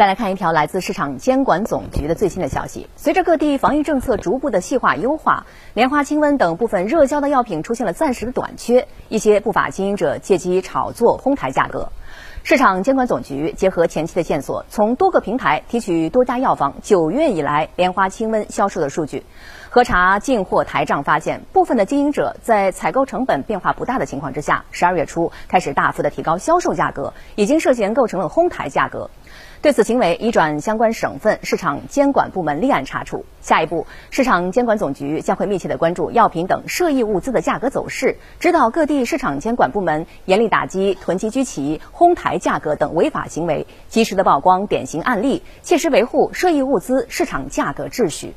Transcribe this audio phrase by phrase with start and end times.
[0.00, 2.88] 再来看一条来自市场监管总局的最新的消息。
[2.96, 11.90] 随着各地防疫政策逐步的细化优化，莲花清瘟等部分热销的药品出现了暂时的短缺，一些不法经营者借机炒作哄抬价格。
[12.42, 19.26] 市场监管总局结合前期的线索，从多个平台提取多家药房九月以来莲花清瘟销售的数据，
[19.68, 29.10] 核查进货台账，发现部分的经营者在采购成本变化不大的情况之下，十二月初开始大幅的提高销售价格，已经涉嫌构成了哄抬价格。
[29.62, 33.26] 对此行为，已转相关省份市场监管部门立案查处。
[33.42, 48.34] 下一步，市场监管总局将会密切的关注药品等涉疫物资的价格走势，指导各地市场监管部门严厉打击囤积居奇、哄抬价格等违法行为，及时的曝光典型案例，切实维护涉疫物资市场价格秩序。